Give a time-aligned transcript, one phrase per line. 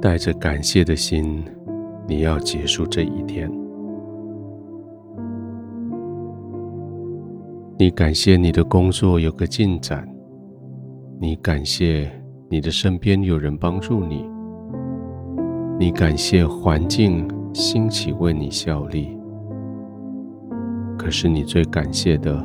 [0.00, 1.44] 带着感谢的心，
[2.08, 3.50] 你要结束这一天。
[7.78, 10.08] 你感谢你的工作有个进展，
[11.20, 12.10] 你感谢
[12.48, 14.26] 你的身边有人帮助你，
[15.78, 19.14] 你感谢环境兴起为你效力。
[20.96, 22.42] 可是你最感谢的，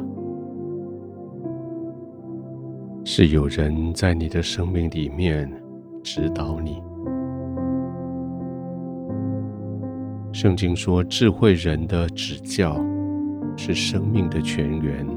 [3.06, 5.50] 是有人在你的生命里面
[6.04, 6.82] 指导你。
[10.36, 12.76] 圣经说，智慧人的指教
[13.56, 15.08] 是生命的泉源，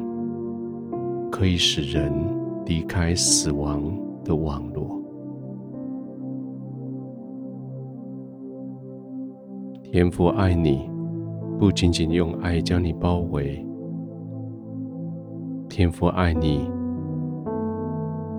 [1.29, 2.13] 可以使人
[2.65, 3.83] 离开死亡
[4.25, 5.03] 的网络。
[9.83, 10.89] 天父爱你。
[11.59, 13.67] 不仅仅用爱将你包围，
[15.69, 16.71] 天父爱你，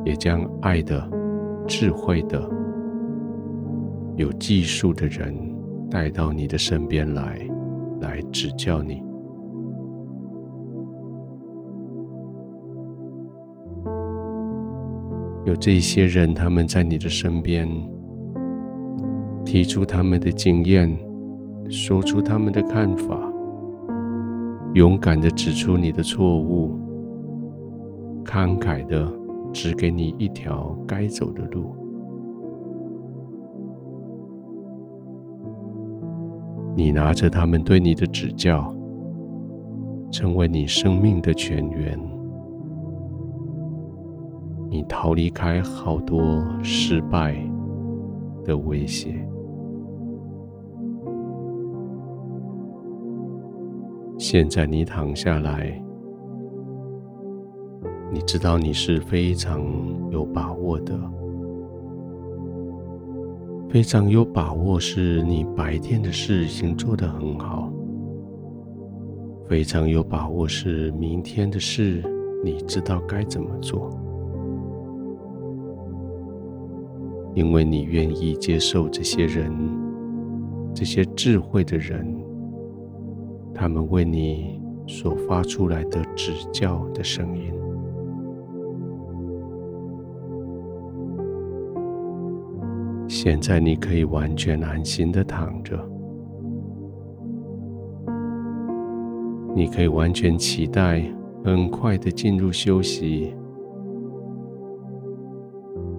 [0.05, 1.05] 也将爱的、
[1.67, 2.49] 智慧的、
[4.15, 5.35] 有技术的人
[5.89, 7.39] 带到你的身边来，
[8.01, 9.01] 来指教你。
[15.45, 17.67] 有这些人，他们在你的身边，
[19.43, 20.97] 提出他们的经验。
[21.71, 23.15] 说出他们的看法，
[24.73, 26.75] 勇敢的指出你的错误，
[28.25, 29.07] 慷慨的
[29.53, 31.75] 指给你一条该走的路。
[36.79, 38.73] 你拿着他们对你的指教，
[40.09, 41.99] 成为你生命的泉源。
[44.69, 47.35] 你逃离开好多失败
[48.45, 49.13] 的威胁。
[54.17, 55.83] 现在你躺下来，
[58.09, 59.61] 你知道你是非常
[60.11, 60.97] 有把握的，
[63.69, 67.71] 非常有把握，是你白天的事已经做得很好，
[69.47, 72.03] 非常有把握，是明天的事
[72.43, 73.91] 你知道该怎么做，
[77.35, 79.53] 因为你愿意接受这些人，
[80.73, 82.17] 这些智慧的人。
[83.53, 87.53] 他们为你所发出来的指教的声音，
[93.09, 95.75] 现在你可以完全安心的躺着，
[99.55, 101.03] 你可以完全期待
[101.43, 103.33] 很快的进入休息。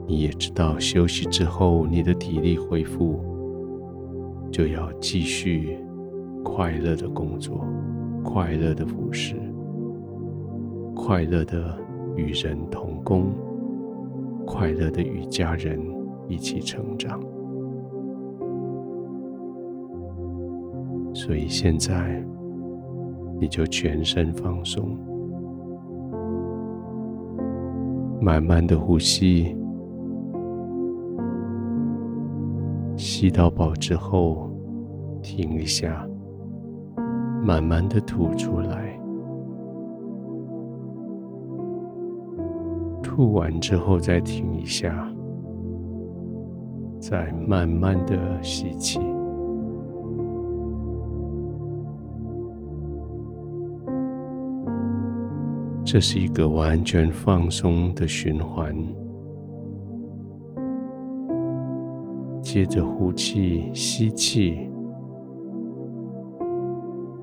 [0.06, 3.18] 你也知道，休息之后，你的体力恢复，
[4.52, 5.76] 就要继续。
[6.42, 7.66] 快乐的工作，
[8.24, 9.34] 快乐的服侍，
[10.94, 11.76] 快乐的
[12.16, 13.30] 与人同工，
[14.46, 15.78] 快乐的与家人
[16.30, 17.20] 一起成长。
[21.12, 22.24] 所以现在，
[23.38, 24.96] 你就全身放松，
[28.20, 29.56] 慢慢的呼吸，
[32.96, 34.48] 吸到饱之后，
[35.20, 36.06] 停一下。
[37.42, 39.00] 慢慢的吐出来，
[43.02, 45.10] 吐完之后再停一下，
[47.00, 49.00] 再慢慢的吸气。
[55.82, 58.76] 这是一个完全放松的循环。
[62.40, 64.70] 接着呼气，吸气。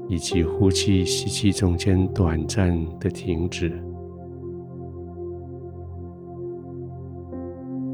[0.09, 3.69] 以及呼气、吸气中间短暂的停止，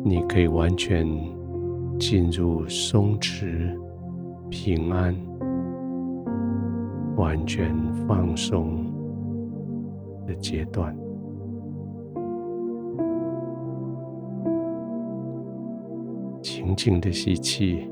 [0.03, 1.07] 你可以完全
[2.06, 3.74] 进入松弛、
[4.50, 5.16] 平安、
[7.16, 7.74] 完全
[8.06, 8.86] 放松
[10.28, 10.94] 的阶段。
[16.42, 17.89] 轻轻的吸气。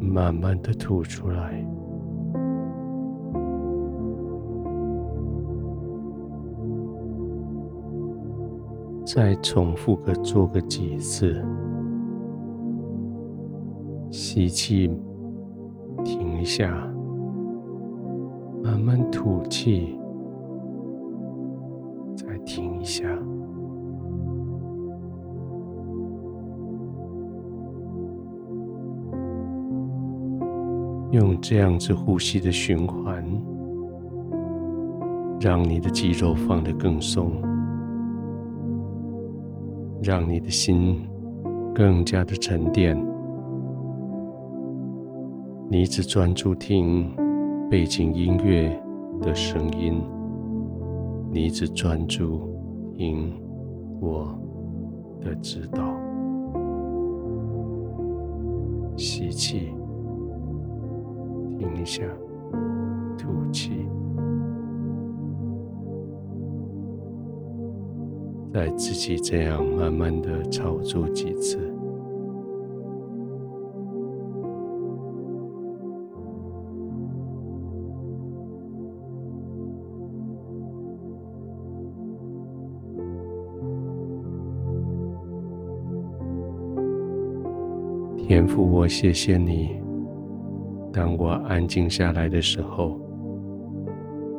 [0.00, 1.62] 慢慢的吐出来，
[9.18, 11.44] 再重复个做个几次，
[14.12, 14.88] 吸气，
[16.04, 16.70] 停一下，
[18.62, 19.98] 慢慢吐气，
[22.14, 23.08] 再停一下。
[31.10, 33.24] 用这样子呼吸的循环，
[35.40, 37.32] 让你的肌肉放得更松，
[40.02, 41.06] 让你的心
[41.74, 42.96] 更加的沉淀。
[45.70, 47.14] 你只专注听
[47.70, 48.80] 背景音乐
[49.20, 50.02] 的声音，
[51.30, 52.48] 你只专注
[52.96, 53.32] 听
[54.00, 54.38] 我
[55.20, 55.82] 的指导。
[58.96, 59.74] 吸气，
[61.58, 62.02] 停一下，
[63.16, 63.86] 吐气。
[68.52, 71.58] 再自己这样慢慢的操作几次。
[88.16, 89.80] 天父，我谢谢你。
[90.92, 92.98] 当我安静下来的时候，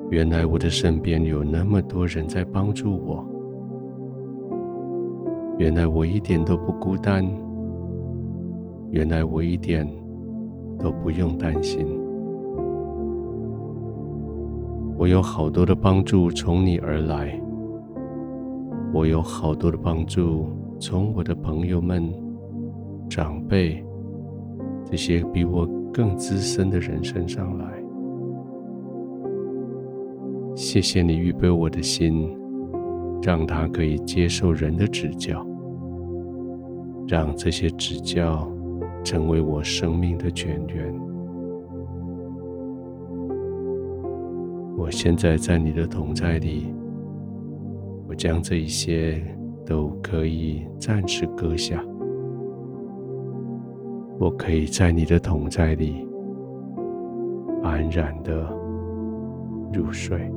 [0.10, 3.29] 原来我的身边有那么多人在帮助我。
[5.60, 7.22] 原来我一点都不孤单，
[8.92, 9.86] 原来我一点
[10.80, 11.86] 都不用担心。
[14.98, 17.38] 我有好多的帮助从你而来，
[18.94, 20.48] 我有好多的帮助
[20.80, 22.10] 从我的朋友们、
[23.10, 23.84] 长辈
[24.86, 27.66] 这些比我更资深的人身上来。
[30.56, 32.34] 谢谢你预备我的心，
[33.22, 35.46] 让他可以接受人的指教。
[37.10, 38.48] 让这些指教
[39.04, 40.94] 成为我生命的泉源。
[44.78, 46.72] 我现在在你的同在里，
[48.08, 49.20] 我将这一些
[49.66, 51.84] 都可以暂时搁下。
[54.20, 56.08] 我可以在你的同在里
[57.64, 58.48] 安然的
[59.74, 60.32] 入睡。